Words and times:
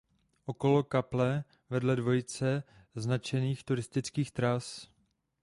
Okolo 0.45 0.83
kaple 0.83 1.43
vede 1.69 1.95
dvojice 1.95 2.63
značených 2.95 3.63
turistických 3.63 4.31
tras. 4.33 4.87